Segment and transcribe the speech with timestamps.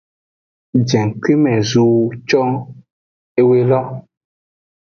[0.87, 2.51] Jengkuime ʼzowo con
[3.39, 3.79] ewe lo.